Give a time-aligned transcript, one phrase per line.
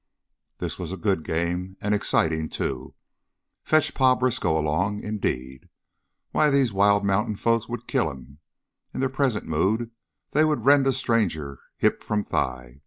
[0.57, 2.95] This was a good game and exciting, too.
[3.63, 5.69] Fetch Pa Briskow along, indeed!
[6.31, 8.39] Why, these wild mountain folk would kill him;
[8.95, 9.91] in their present mood
[10.31, 12.79] they would rend a stranger hip from thigh.